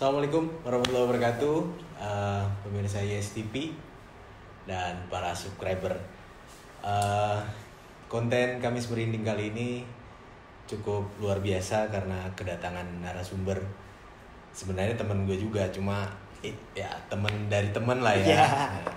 [0.00, 1.56] Assalamualaikum warahmatullahi wabarakatuh
[2.00, 3.68] Eh, Pemirsa YSTP
[4.64, 5.92] Dan para subscriber
[6.80, 7.38] Eh,
[8.08, 9.84] Konten Kamis Merinding kali ini
[10.64, 13.60] Cukup luar biasa karena kedatangan narasumber
[14.56, 16.08] Sebenarnya temen gue juga Cuma
[16.40, 18.44] eh, ya temen dari temen lah ya Iya.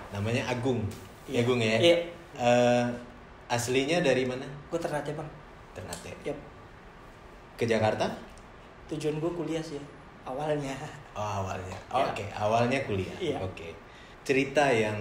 [0.08, 0.80] Namanya Agung
[1.28, 1.44] Iya.
[1.44, 1.96] Agung ya Iya.
[2.32, 2.84] Eh,
[3.52, 4.48] Aslinya dari mana?
[4.72, 5.28] Gue Ternate bang.
[5.76, 6.38] Ternate Yap.
[7.60, 8.08] Ke Jakarta?
[8.88, 9.84] Tujuan gue kuliah sih ya,
[10.24, 10.74] awalnya.
[11.14, 12.02] Oh awalnya, Ya.
[12.10, 13.38] oke awalnya kuliah, Iya.
[13.38, 13.68] oke.
[14.26, 14.96] Cerita yang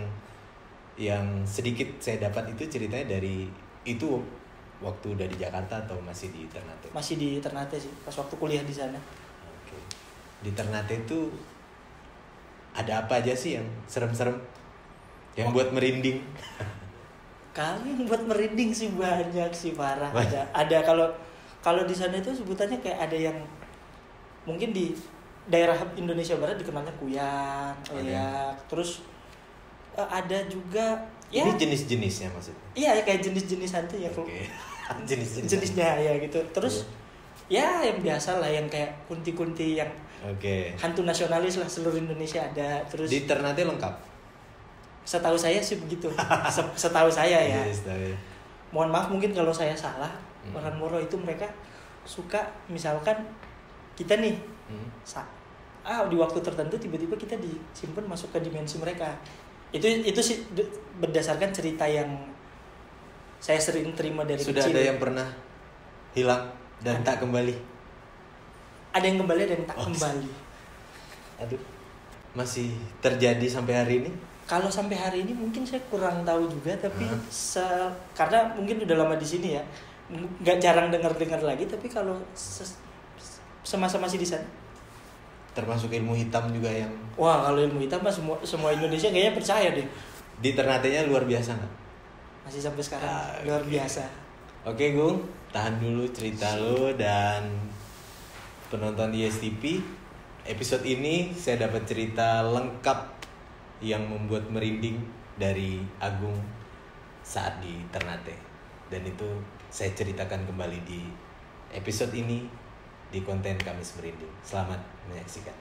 [0.94, 3.50] yang sedikit saya dapat itu ceritanya dari
[3.81, 4.22] itu
[4.78, 6.91] waktu udah di Jakarta atau masih di Ternate?
[6.94, 9.00] Masih di Ternate sih, pas waktu kuliah di sana.
[9.64, 9.73] Oke.
[10.44, 11.31] Di Ternate itu
[12.73, 14.38] ada apa aja sih yang serem-serem,
[15.34, 15.53] yang Oh.
[15.55, 16.22] buat merinding?
[17.53, 20.09] Kali yang buat merinding sih banyak sih parah.
[20.09, 21.05] Ada ada kalau
[21.62, 23.38] kalau di sana itu sebutannya kayak ada yang
[24.44, 24.92] mungkin di
[25.45, 27.99] daerah Indonesia Barat dikenalnya kuyang, Oke.
[27.99, 29.03] leak, terus
[29.94, 30.95] eh, ada juga
[31.27, 32.63] ya Ini jenis-jenisnya maksudnya?
[32.73, 34.47] iya ya kayak jenis-jenis hantu ya Oke.
[35.09, 35.50] Jenis-jenis.
[35.50, 36.39] jenisnya ya gitu.
[36.52, 36.88] Terus
[37.47, 39.89] ya yang biasa lah yang kayak kunti-kunti yang
[40.23, 40.72] Oke.
[40.75, 42.80] hantu nasionalis lah seluruh Indonesia ada.
[42.88, 43.95] Terus Di Ternate lengkap.
[45.03, 46.07] setahu saya sih begitu.
[46.47, 47.59] Se- setahu saya ya.
[47.63, 48.16] Yes, tapi-
[48.72, 50.09] Mohon maaf mungkin kalau saya salah.
[50.44, 50.55] Hmm.
[50.55, 51.47] Orang Moro itu mereka
[52.03, 53.16] suka misalkan
[53.94, 54.88] kita nih Hmm.
[55.83, 59.11] ah di waktu tertentu tiba-tiba kita disimpan masuk ke dimensi mereka.
[59.69, 60.39] Itu itu sih
[60.97, 62.08] berdasarkan cerita yang
[63.38, 64.72] saya sering terima dari Sudah kecil.
[64.72, 65.27] ada yang pernah
[66.13, 66.47] hilang
[66.80, 67.52] dan tak kembali?
[68.94, 70.30] Ada yang kembali ada yang tak Oh, kembali.
[71.44, 71.61] Aduh.
[72.31, 74.11] Masih terjadi sampai hari ini?
[74.44, 77.19] Kalau sampai hari ini mungkin saya kurang tahu juga tapi Hah?
[77.28, 79.63] se- karena mungkin udah lama di sini ya
[80.09, 82.16] nggak jarang dengar-dengar lagi tapi kalau
[83.73, 84.45] semasa masih di sana
[85.53, 89.69] Termasuk ilmu hitam juga yang wah kalau ilmu hitam mah semua semua Indonesia kayaknya percaya
[89.73, 89.85] deh
[90.41, 91.73] di Ternate-nya luar biasa nggak?
[92.44, 94.03] masih sampai sekarang Ah, luar biasa
[94.63, 95.19] Oke Gung,
[95.51, 97.51] tahan dulu cerita lu dan
[98.72, 99.83] penonton ISTP.
[100.47, 103.00] Episode ini saya dapat cerita lengkap
[103.83, 105.03] yang membuat merinding
[105.35, 106.39] dari Agung
[107.28, 108.39] saat di Ternate.
[108.88, 109.28] Dan itu
[109.67, 111.12] saya ceritakan kembali di
[111.75, 112.47] episode ini
[113.13, 114.34] di konten Kamis Merinding.
[114.41, 115.53] Selamat menyaksikan.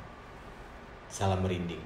[1.13, 1.85] Salam merinding.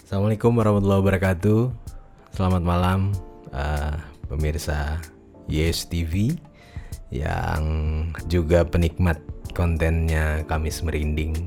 [0.00, 1.68] Assalamualaikum warahmatullahi wabarakatuh.
[2.32, 3.12] Selamat malam
[3.52, 3.92] eh,
[4.24, 5.04] pemirsa
[5.44, 6.32] Yes TV
[7.14, 7.62] yang
[8.26, 9.22] juga penikmat
[9.54, 11.38] kontennya Kamis Merinding.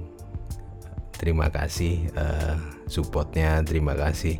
[1.19, 2.55] Terima kasih eh,
[2.88, 4.39] supportnya, terima kasih.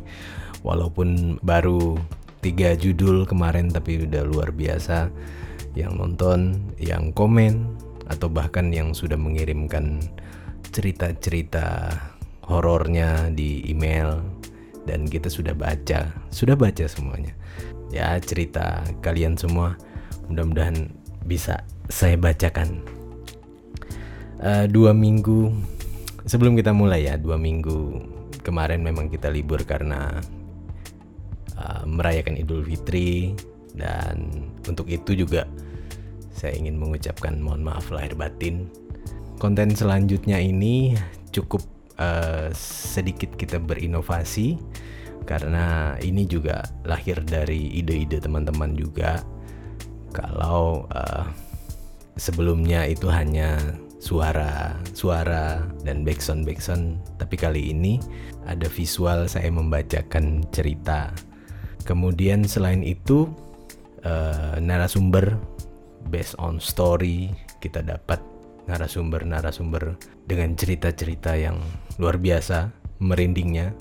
[0.64, 2.00] Walaupun baru
[2.40, 5.12] tiga judul kemarin tapi udah luar biasa
[5.76, 7.68] yang nonton, yang komen
[8.08, 10.00] atau bahkan yang sudah mengirimkan
[10.72, 11.92] cerita-cerita
[12.48, 14.24] horornya di email
[14.88, 17.36] dan kita sudah baca, sudah baca semuanya.
[17.92, 19.76] Ya cerita kalian semua
[20.32, 20.97] mudah-mudahan
[21.28, 21.60] bisa
[21.92, 22.80] saya bacakan.
[24.40, 25.52] Eh, dua minggu
[26.24, 28.00] sebelum kita mulai ya, dua minggu
[28.40, 30.24] kemarin memang kita libur karena
[31.58, 33.36] uh, merayakan Idul Fitri
[33.76, 34.32] dan
[34.64, 35.44] untuk itu juga
[36.32, 38.70] saya ingin mengucapkan mohon maaf lahir batin.
[39.36, 40.96] Konten selanjutnya ini
[41.34, 41.60] cukup
[41.98, 44.56] uh, sedikit kita berinovasi
[45.28, 49.20] karena ini juga lahir dari ide-ide teman-teman juga.
[50.12, 51.24] Kalau uh,
[52.18, 53.56] sebelumnya itu hanya
[53.98, 57.98] suara, suara dan backsound backsound, tapi kali ini
[58.46, 61.10] ada visual saya membacakan cerita.
[61.86, 63.26] Kemudian selain itu
[64.04, 65.40] eh, narasumber
[66.12, 68.20] based on story kita dapat
[68.68, 69.96] narasumber-narasumber
[70.28, 71.56] dengan cerita-cerita yang
[71.96, 72.68] luar biasa,
[73.00, 73.72] merindingnya.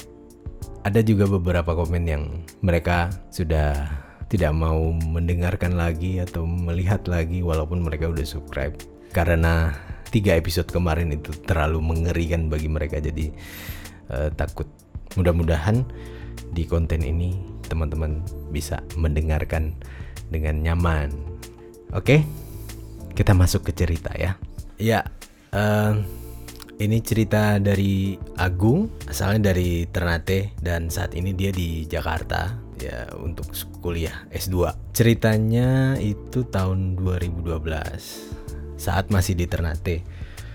[0.87, 2.23] Ada juga beberapa komen yang
[2.63, 3.83] mereka sudah
[4.27, 8.75] tidak mau mendengarkan lagi atau melihat lagi walaupun mereka udah subscribe.
[9.15, 9.71] Karena
[10.11, 13.31] tiga episode kemarin itu terlalu mengerikan bagi mereka jadi
[14.11, 14.67] eh, takut.
[15.15, 15.87] Mudah-mudahan
[16.51, 19.75] di konten ini teman-teman bisa mendengarkan
[20.27, 21.09] dengan nyaman.
[21.95, 22.23] Oke
[23.15, 24.35] kita masuk ke cerita ya.
[24.75, 25.07] Ya
[25.55, 25.93] eh,
[26.83, 33.51] ini cerita dari Agung asalnya dari Ternate dan saat ini dia di Jakarta ya untuk
[33.81, 38.37] kuliah S2 ceritanya itu tahun 2012
[38.77, 40.05] saat masih di Ternate.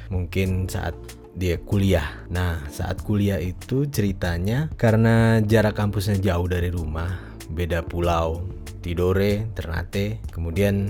[0.09, 0.95] Mungkin saat
[1.35, 2.25] dia kuliah.
[2.31, 7.19] Nah, saat kuliah itu ceritanya karena jarak kampusnya jauh dari rumah,
[7.51, 8.47] beda pulau,
[8.81, 10.23] Tidore, Ternate.
[10.31, 10.89] Kemudian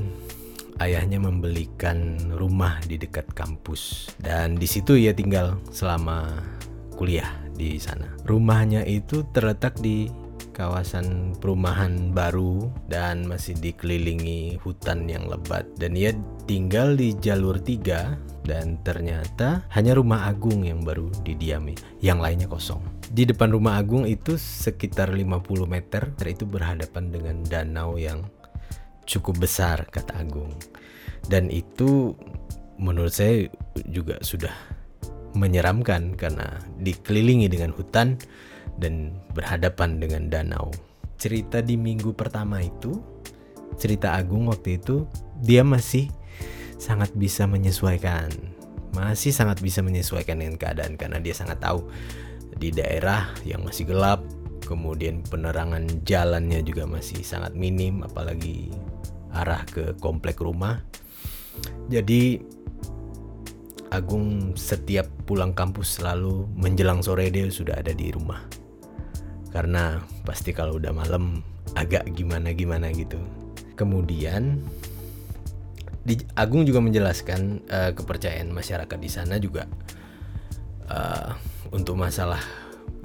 [0.79, 6.29] ayahnya membelikan rumah di dekat kampus dan di situ ia tinggal selama
[6.99, 8.11] kuliah di sana.
[8.27, 10.11] Rumahnya itu terletak di
[10.53, 15.65] kawasan perumahan baru dan masih dikelilingi hutan yang lebat.
[15.81, 16.13] Dan ia
[16.45, 18.15] tinggal di jalur tiga
[18.45, 21.75] dan ternyata hanya rumah Agung yang baru didiami.
[22.05, 22.85] Yang lainnya kosong.
[23.09, 28.23] Di depan rumah Agung itu sekitar 50 meter itu berhadapan dengan danau yang
[29.09, 30.53] cukup besar kata Agung.
[31.27, 32.15] Dan itu
[32.77, 33.49] menurut saya
[33.89, 34.53] juga sudah
[35.33, 38.21] menyeramkan karena dikelilingi dengan hutan
[38.81, 40.73] dan berhadapan dengan danau.
[41.21, 42.99] Cerita di minggu pertama itu,
[43.77, 45.07] cerita Agung waktu itu,
[45.39, 46.09] dia masih
[46.81, 48.31] sangat bisa menyesuaikan.
[48.93, 51.89] Masih sangat bisa menyesuaikan dengan keadaan karena dia sangat tahu
[52.61, 54.21] di daerah yang masih gelap,
[54.69, 58.69] kemudian penerangan jalannya juga masih sangat minim apalagi
[59.33, 60.85] arah ke komplek rumah.
[61.89, 62.41] Jadi
[63.93, 68.62] Agung setiap pulang kampus selalu menjelang sore dia sudah ada di rumah
[69.53, 71.45] karena pasti kalau udah malam
[71.77, 73.21] agak gimana gimana gitu.
[73.77, 74.61] Kemudian
[76.03, 79.69] di, Agung juga menjelaskan uh, kepercayaan masyarakat di sana juga
[80.91, 81.37] uh,
[81.71, 82.41] untuk masalah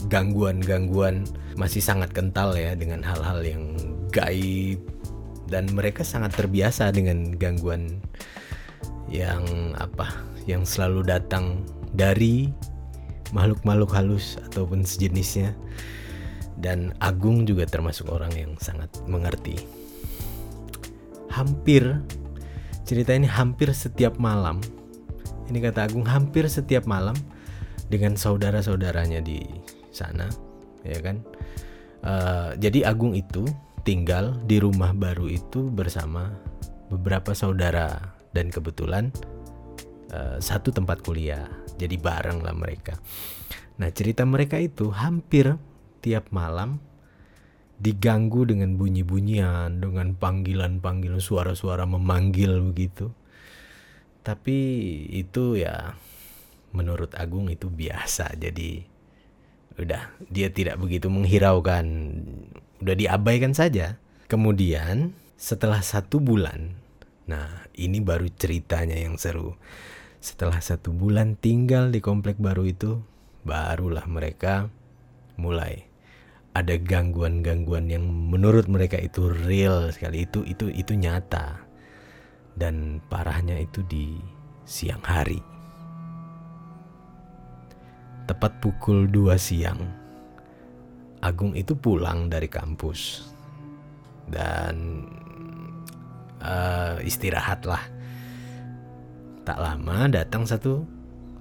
[0.10, 1.26] gangguan-gangguan
[1.58, 3.64] masih sangat kental ya dengan hal-hal yang
[4.10, 4.82] gaib.
[5.48, 8.04] Dan mereka sangat terbiasa dengan gangguan
[9.08, 9.48] yang
[9.80, 10.12] apa
[10.44, 11.64] yang selalu datang
[11.96, 12.52] dari
[13.32, 15.56] makhluk-makhluk halus ataupun sejenisnya
[16.58, 19.58] dan Agung juga termasuk orang yang sangat mengerti.
[21.30, 22.02] Hampir
[22.82, 24.58] cerita ini hampir setiap malam.
[25.48, 27.16] Ini kata Agung hampir setiap malam
[27.88, 29.44] dengan saudara-saudaranya di
[29.94, 30.28] sana,
[30.84, 31.24] ya kan?
[32.04, 33.46] Uh, jadi Agung itu
[33.88, 36.36] tinggal di rumah baru itu bersama
[36.92, 37.96] beberapa saudara
[38.36, 39.14] dan kebetulan
[40.12, 41.48] uh, satu tempat kuliah.
[41.78, 42.98] Jadi bareng lah mereka.
[43.78, 45.54] Nah cerita mereka itu hampir
[46.00, 46.80] tiap malam
[47.78, 53.14] diganggu dengan bunyi-bunyian, dengan panggilan-panggilan suara-suara memanggil begitu.
[54.26, 54.58] Tapi
[55.14, 55.94] itu ya
[56.74, 58.34] menurut Agung itu biasa.
[58.36, 58.82] Jadi
[59.78, 61.86] udah dia tidak begitu menghiraukan,
[62.82, 64.02] udah diabaikan saja.
[64.28, 66.76] Kemudian setelah satu bulan,
[67.30, 69.56] nah ini baru ceritanya yang seru.
[70.18, 73.00] Setelah satu bulan tinggal di komplek baru itu,
[73.48, 74.68] barulah mereka
[75.38, 75.86] mulai.
[76.58, 80.26] Ada gangguan-gangguan yang menurut mereka itu real sekali.
[80.26, 81.62] Itu itu itu nyata.
[82.58, 84.18] Dan parahnya itu di
[84.66, 85.38] siang hari.
[88.28, 89.80] Tepat pukul 2 siang
[91.22, 93.30] Agung itu pulang dari kampus.
[94.28, 95.06] Dan
[96.44, 97.82] uh, istirahat lah
[99.48, 100.84] tak lama datang satu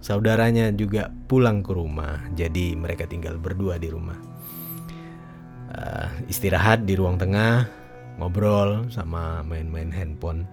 [0.06, 4.37] saudaranya juga pulang ke rumah jadi mereka tinggal berdua di rumah
[5.76, 7.67] uh, istirahat di ruang tengah,
[8.20, 10.47] ngobrol sama main-main handphone.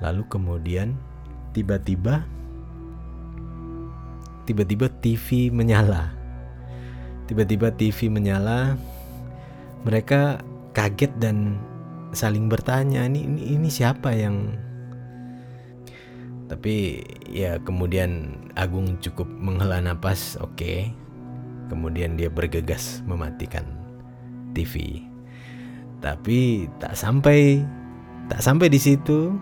[0.00, 0.98] Lalu kemudian
[1.54, 2.24] tiba-tiba
[4.48, 6.10] tiba-tiba TV menyala.
[7.30, 8.74] Tiba-tiba TV menyala.
[9.82, 10.42] Mereka
[10.74, 11.58] kaget dan
[12.14, 14.54] saling bertanya, ini ini, ini siapa yang
[16.52, 17.00] tapi
[17.32, 20.52] ya kemudian Agung cukup menghela nafas, oke.
[20.60, 20.92] Okay.
[21.72, 23.64] Kemudian dia bergegas mematikan
[24.52, 25.00] TV.
[26.04, 27.64] Tapi tak sampai
[28.28, 29.32] tak sampai di situ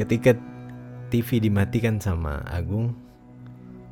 [0.00, 0.32] ketika
[1.12, 2.96] TV dimatikan sama Agung,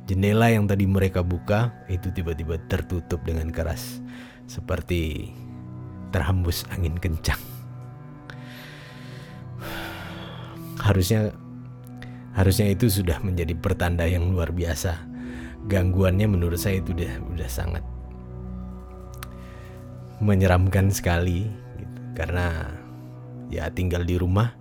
[0.09, 4.01] jendela yang tadi mereka buka itu tiba-tiba tertutup dengan keras
[4.49, 5.29] seperti
[6.09, 7.37] terhembus angin kencang.
[10.89, 11.44] Harusnya
[12.35, 14.99] harusnya itu sudah menjadi pertanda yang luar biasa.
[15.65, 17.83] Gangguannya menurut saya itu udah udah sangat
[20.21, 21.43] menyeramkan sekali
[21.75, 22.01] gitu.
[22.15, 22.71] karena
[23.51, 24.55] ya tinggal di rumah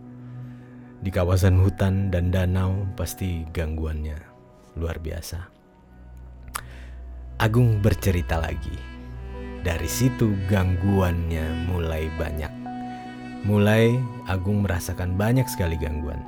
[1.04, 4.16] di kawasan hutan dan danau pasti gangguannya
[4.80, 5.52] luar biasa.
[7.38, 8.78] Agung bercerita lagi.
[9.64, 12.52] Dari situ gangguannya mulai banyak.
[13.44, 16.20] Mulai Agung merasakan banyak sekali gangguan.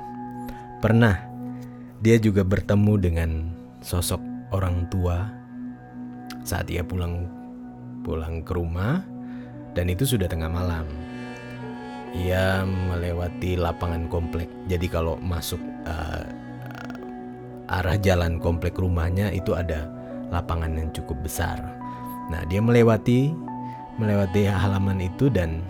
[0.77, 1.36] Pernah
[2.01, 3.29] dia juga bertemu dengan
[3.81, 4.21] sosok
[4.53, 5.27] orang tua
[6.45, 7.27] saat ia pulang
[8.05, 9.03] pulang ke rumah
[9.73, 10.87] dan itu sudah tengah malam.
[12.15, 14.49] ia melewati lapangan komplek.
[14.65, 16.25] Jadi kalau masuk uh,
[17.67, 19.85] arah jalan komplek rumahnya itu ada
[20.31, 21.59] lapangan yang cukup besar.
[22.31, 23.35] Nah, dia melewati
[23.99, 25.61] melewati halaman itu dan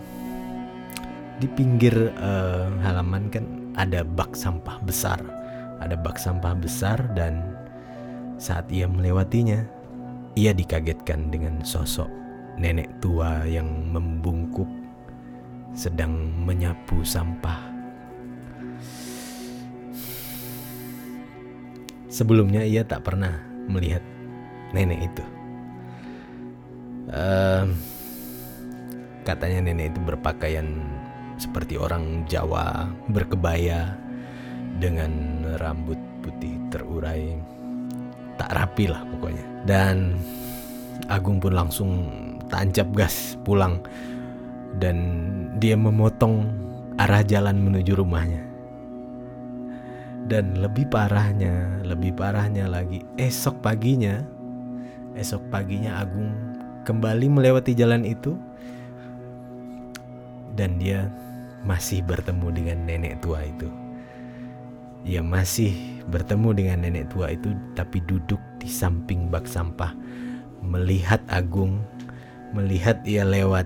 [1.42, 3.44] di pinggir uh, halaman kan
[3.76, 5.20] ada bak sampah besar.
[5.78, 7.54] Ada bak sampah besar dan
[8.38, 9.62] saat ia melewatinya,
[10.38, 12.10] ia dikagetkan dengan sosok
[12.58, 14.70] nenek tua yang membungkuk
[15.78, 17.70] sedang menyapu sampah.
[22.10, 23.38] Sebelumnya ia tak pernah
[23.70, 24.02] melihat
[24.74, 25.26] nenek itu.
[27.14, 27.70] Uh,
[29.22, 30.66] katanya nenek itu berpakaian
[31.38, 33.94] seperti orang Jawa, berkebaya
[34.78, 35.12] dengan
[35.58, 37.34] rambut putih terurai,
[38.38, 39.46] tak rapi lah pokoknya.
[39.66, 40.18] Dan
[41.08, 41.92] Agung pun langsung
[42.50, 43.80] tancap gas pulang
[44.82, 44.98] dan
[45.62, 46.48] dia memotong
[46.98, 48.44] arah jalan menuju rumahnya.
[50.28, 54.20] Dan lebih parahnya, lebih parahnya lagi, esok paginya,
[55.16, 56.36] esok paginya Agung
[56.84, 58.36] kembali melewati jalan itu
[60.56, 61.08] dan dia
[61.64, 63.87] masih bertemu dengan nenek tua itu.
[65.08, 65.72] Ia masih
[66.12, 69.96] bertemu dengan nenek tua itu tapi duduk di samping bak sampah
[70.60, 71.80] melihat Agung,
[72.52, 73.64] melihat ia lewat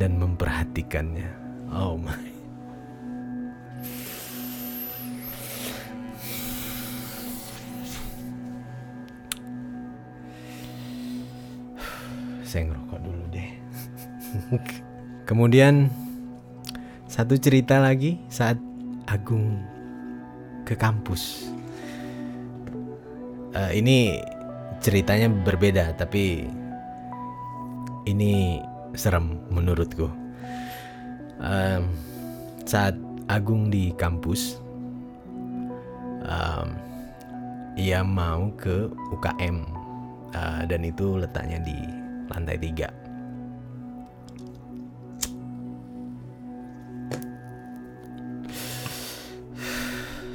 [0.00, 1.28] dan memperhatikannya.
[1.68, 2.32] Oh my.
[12.48, 13.50] Saya ngerokok dulu deh.
[15.28, 15.92] Kemudian
[17.12, 18.56] satu cerita lagi saat
[19.04, 19.79] Agung
[20.70, 21.50] ke kampus.
[23.50, 24.22] Uh, ini
[24.78, 26.46] ceritanya berbeda tapi
[28.06, 28.62] ini
[28.94, 30.06] serem menurutku.
[31.42, 31.90] Um,
[32.62, 32.94] saat
[33.30, 34.58] Agung di kampus,
[36.26, 36.74] um,
[37.78, 39.62] ia mau ke UKM
[40.34, 41.78] uh, dan itu letaknya di
[42.26, 42.99] lantai tiga.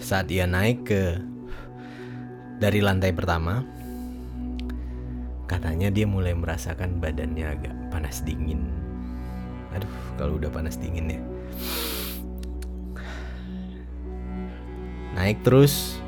[0.06, 1.18] Saat ia naik ke
[2.62, 3.66] dari lantai pertama,
[5.46, 8.66] Katanya dia mulai merasakan badannya agak panas dingin.
[9.78, 11.22] Aduh, kalau udah panas dingin ya.
[15.14, 16.02] Naik terus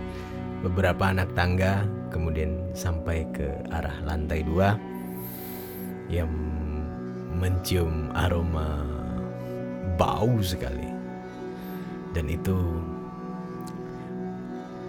[0.65, 4.73] beberapa anak tangga, kemudian sampai ke arah lantai dua
[6.09, 6.33] yang
[7.37, 8.81] mencium aroma
[10.01, 10.89] bau sekali.
[12.17, 12.57] Dan itu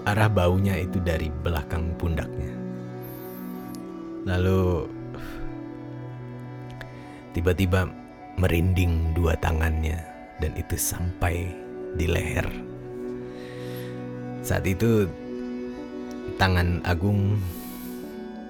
[0.09, 2.49] arah baunya itu dari belakang pundaknya.
[4.25, 4.89] Lalu
[7.37, 7.85] tiba-tiba
[8.41, 10.01] merinding dua tangannya
[10.41, 11.53] dan itu sampai
[12.01, 12.49] di leher.
[14.41, 15.05] Saat itu
[16.41, 17.37] tangan Agung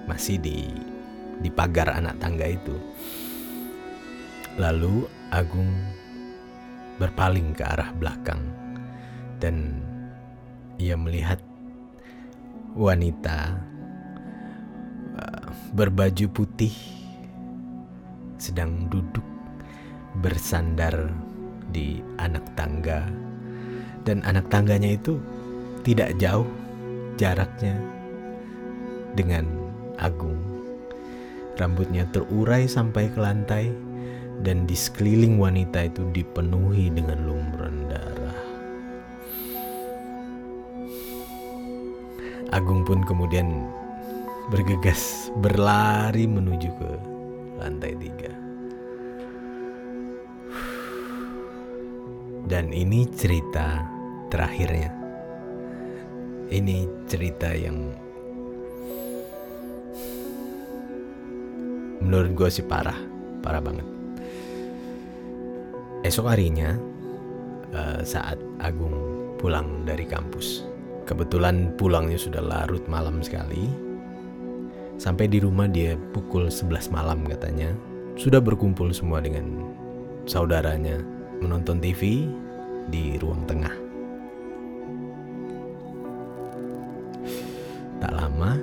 [0.07, 0.71] masih di
[1.43, 2.75] di pagar anak tangga itu.
[4.55, 5.75] Lalu Agung
[6.99, 8.43] berpaling ke arah belakang
[9.39, 9.79] dan
[10.79, 11.39] ia melihat
[12.77, 13.57] wanita
[15.73, 16.73] berbaju putih
[18.39, 19.25] sedang duduk
[20.23, 21.11] bersandar
[21.69, 23.05] di anak tangga
[24.07, 25.21] dan anak tangganya itu
[25.85, 26.47] tidak jauh
[27.19, 27.77] jaraknya
[29.13, 29.45] dengan
[29.99, 30.39] Agung.
[31.59, 33.67] Rambutnya terurai sampai ke lantai
[34.47, 38.08] dan di sekeliling wanita itu dipenuhi dengan lumuran darah.
[42.49, 43.69] Agung pun kemudian
[44.49, 46.91] bergegas berlari menuju ke
[47.61, 48.33] lantai tiga.
[52.49, 53.85] Dan ini cerita
[54.33, 54.89] terakhirnya.
[56.49, 57.93] Ini cerita yang
[62.01, 62.97] menurut gue sih parah,
[63.45, 63.85] parah banget.
[66.01, 66.73] Esok harinya
[67.69, 68.97] uh, saat Agung
[69.37, 70.65] pulang dari kampus,
[71.09, 73.89] kebetulan pulangnya sudah larut malam sekali
[74.99, 77.71] Sampai di rumah dia pukul 11 malam katanya.
[78.19, 79.71] Sudah berkumpul semua dengan
[80.27, 80.99] saudaranya
[81.39, 82.27] menonton TV
[82.91, 83.71] di ruang tengah.
[88.03, 88.59] Tak lama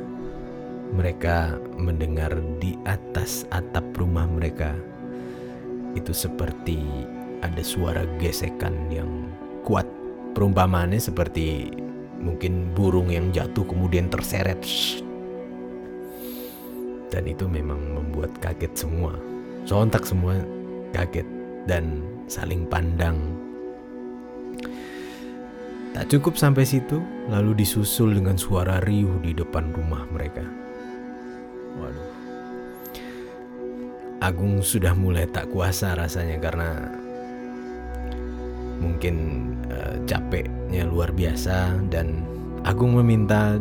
[0.93, 4.76] mereka mendengar di atas atap rumah mereka
[5.97, 6.85] itu seperti
[7.41, 9.33] ada suara gesekan yang
[9.65, 9.88] kuat.
[10.37, 11.73] Perumpamaannya seperti
[12.26, 14.59] mungkin burung yang jatuh kemudian terseret
[17.14, 19.14] dan itu memang membuat kaget semua
[19.66, 20.38] sontak semua
[20.95, 21.26] kaget
[21.66, 23.18] dan saling pandang.
[25.90, 30.45] Tak cukup sampai situ, lalu disusul dengan suara riuh di depan rumah mereka.
[31.83, 32.14] Waduh.
[34.23, 36.68] Agung sudah mulai tak kuasa rasanya karena
[38.76, 39.16] mungkin
[39.73, 39.97] uh,
[40.76, 41.56] capeknya luar biasa.
[41.88, 42.28] Dan
[42.66, 43.56] Agung meminta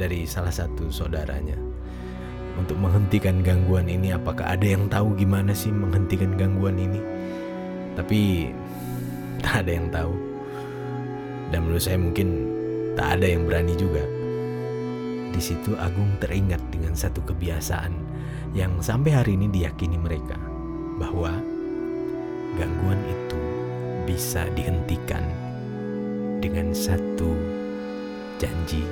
[0.00, 1.54] dari salah satu saudaranya
[2.58, 4.10] untuk menghentikan gangguan ini.
[4.10, 6.98] Apakah ada yang tahu gimana sih menghentikan gangguan ini?
[7.94, 8.50] Tapi
[9.44, 10.14] tak ada yang tahu.
[11.54, 12.28] Dan menurut saya mungkin
[12.98, 14.02] tak ada yang berani juga.
[15.28, 17.92] Di situ Agung teringat dengan satu kebiasaan
[18.56, 20.40] yang sampai hari ini diyakini mereka
[20.96, 21.36] bahwa
[22.56, 23.38] gangguan itu
[24.08, 25.20] bisa dihentikan
[26.38, 27.34] dengan satu
[28.38, 28.86] janji,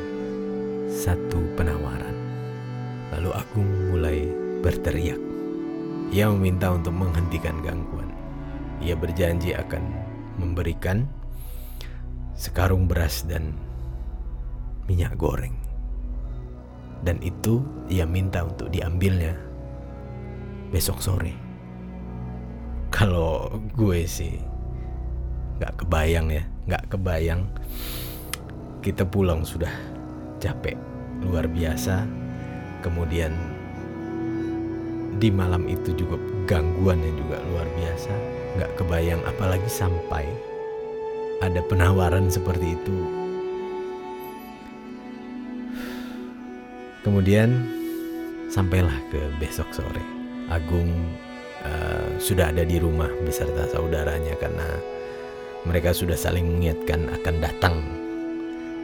[0.91, 2.15] satu penawaran.
[3.15, 4.27] Lalu Agung mulai
[4.67, 5.19] berteriak.
[6.11, 8.11] Ia meminta untuk menghentikan gangguan.
[8.83, 9.83] Ia berjanji akan
[10.43, 11.07] memberikan
[12.35, 13.55] sekarung beras dan
[14.91, 15.55] minyak goreng.
[17.07, 19.39] Dan itu ia minta untuk diambilnya
[20.75, 21.35] besok sore.
[22.91, 24.35] Kalau gue sih
[25.57, 27.47] nggak kebayang ya nggak kebayang
[28.83, 29.71] kita pulang sudah
[30.43, 30.79] capek
[31.23, 32.07] luar biasa.
[32.83, 33.35] Kemudian
[35.19, 38.13] di malam itu juga gangguan yang juga luar biasa.
[38.59, 40.27] Nggak kebayang apalagi sampai
[41.43, 42.99] ada penawaran seperti itu.
[47.03, 47.67] Kemudian
[48.51, 50.03] sampailah ke besok sore.
[50.51, 50.91] Agung
[51.67, 54.96] uh, sudah ada di rumah beserta saudaranya karena
[55.67, 57.77] mereka sudah saling mengingatkan akan datang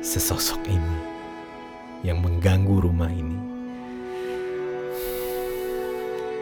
[0.03, 0.97] sesosok ini
[2.03, 3.39] yang mengganggu rumah ini.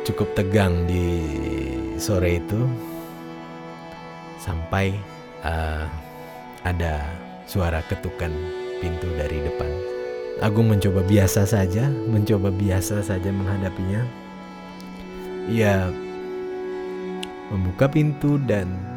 [0.08, 1.20] Cukup tegang di
[2.00, 2.64] sore itu
[4.40, 4.96] sampai
[5.44, 5.84] uh,
[6.64, 7.04] ada
[7.44, 8.32] suara ketukan
[8.80, 9.68] pintu dari depan.
[10.40, 14.00] Agung mencoba biasa saja, mencoba biasa saja menghadapinya.
[15.52, 15.92] Ia
[17.52, 18.89] membuka pintu dan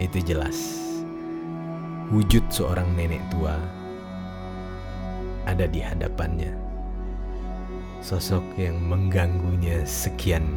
[0.00, 0.80] itu jelas.
[2.10, 3.54] Wujud seorang nenek tua
[5.46, 6.50] ada di hadapannya.
[8.00, 10.56] Sosok yang mengganggunya sekian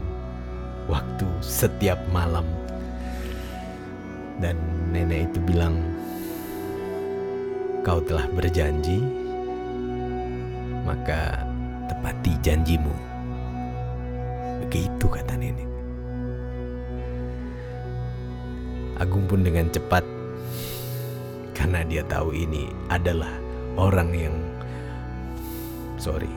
[0.87, 2.47] waktu setiap malam.
[4.39, 4.57] Dan
[4.89, 5.77] nenek itu bilang,
[7.85, 9.03] "Kau telah berjanji,
[10.87, 11.43] maka
[11.91, 12.95] tepati janjimu."
[14.65, 15.72] Begitu kata nenek.
[19.03, 20.07] Agung pun dengan cepat
[21.51, 23.35] karena dia tahu ini adalah
[23.75, 24.35] orang yang
[25.99, 26.31] sorry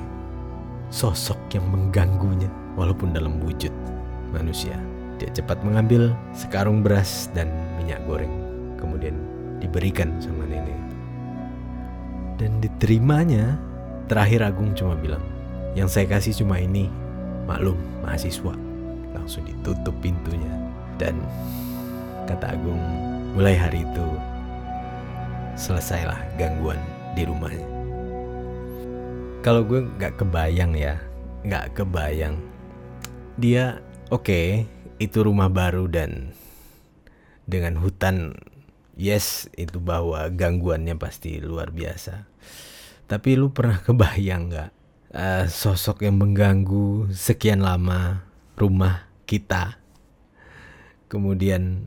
[0.91, 3.71] sosok yang mengganggunya walaupun dalam wujud
[4.35, 4.75] manusia.
[5.17, 7.49] Dia cepat mengambil sekarung beras dan
[7.81, 8.33] minyak goreng
[8.77, 9.17] kemudian
[9.63, 10.77] diberikan sama nenek.
[12.37, 13.57] Dan diterimanya
[14.13, 15.25] terakhir Agung cuma bilang
[15.73, 16.93] yang saya kasih cuma ini
[17.49, 18.53] maklum mahasiswa
[19.17, 20.53] langsung ditutup pintunya
[21.01, 21.17] dan
[22.27, 22.83] kata Agung.
[23.39, 24.07] Mulai hari itu
[25.57, 26.79] selesailah gangguan
[27.15, 27.69] di rumahnya.
[29.41, 30.99] Kalau gue nggak kebayang ya,
[31.47, 32.37] nggak kebayang.
[33.39, 33.79] Dia
[34.11, 34.47] oke, okay,
[34.99, 36.35] itu rumah baru dan
[37.47, 38.35] dengan hutan,
[38.99, 42.27] yes itu bahwa gangguannya pasti luar biasa.
[43.07, 44.71] Tapi lu pernah kebayang nggak
[45.15, 48.27] uh, sosok yang mengganggu sekian lama
[48.59, 49.79] rumah kita?
[51.07, 51.87] Kemudian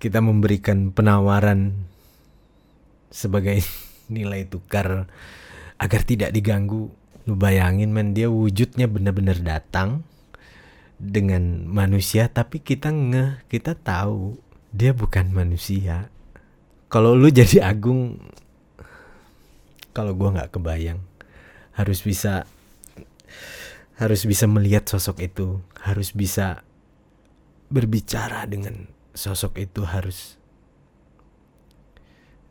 [0.00, 1.76] kita memberikan penawaran
[3.12, 3.60] sebagai
[4.14, 5.06] nilai tukar
[5.76, 6.88] agar tidak diganggu.
[7.28, 10.08] Lu bayangin men dia wujudnya benar-benar datang
[10.96, 14.40] dengan manusia tapi kita ngeh, kita tahu
[14.72, 16.08] dia bukan manusia.
[16.88, 18.16] Kalau lu jadi agung
[19.92, 21.02] kalau gua nggak kebayang
[21.76, 22.48] harus bisa
[24.00, 26.64] harus bisa melihat sosok itu, harus bisa
[27.68, 28.88] berbicara dengan
[29.20, 30.40] sosok itu harus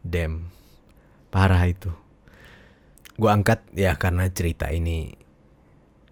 [0.06, 0.54] dem.
[1.34, 1.90] Parah itu.
[3.18, 5.10] Gue angkat ya karena cerita ini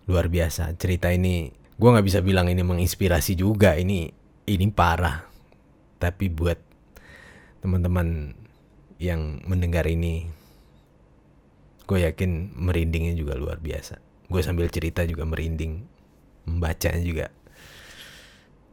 [0.10, 0.74] luar biasa.
[0.82, 3.78] Cerita ini gue nggak bisa bilang ini menginspirasi juga.
[3.78, 4.10] Ini
[4.50, 5.30] ini parah.
[6.02, 6.58] Tapi buat
[7.62, 8.34] teman-teman
[8.98, 10.26] yang mendengar ini
[11.86, 14.02] gue yakin merindingnya juga luar biasa.
[14.26, 15.86] Gue sambil cerita juga merinding.
[16.50, 17.26] Membacanya juga.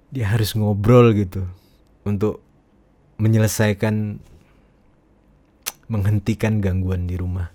[0.09, 1.45] Dia harus ngobrol gitu
[2.05, 2.45] untuk
[3.17, 4.21] menyelesaikan
[5.89, 7.53] menghentikan gangguan di rumah.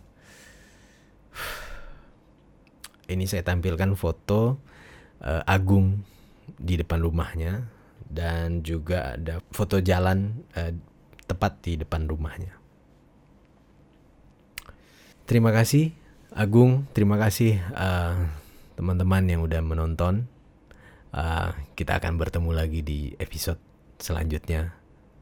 [3.14, 4.62] Ini saya tampilkan foto
[5.26, 6.06] uh, Agung
[6.58, 7.66] di depan rumahnya
[8.10, 10.74] dan juga ada foto jalan uh,
[11.30, 12.58] tepat di depan rumahnya.
[15.30, 15.94] Terima kasih
[16.34, 18.18] Agung, terima kasih uh,
[18.78, 20.30] teman-teman yang udah menonton.
[21.10, 23.58] Uh, kita akan bertemu lagi di episode
[24.00, 24.74] selanjutnya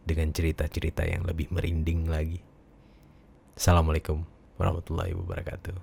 [0.07, 2.39] dengan cerita-cerita yang lebih merinding lagi.
[3.57, 4.23] Assalamualaikum
[4.55, 5.75] warahmatullahi wabarakatuh.